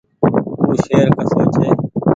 او 0.67 0.73
شهر 0.83 1.07
ڪسو 1.17 1.39
ڇي۔ 1.53 1.65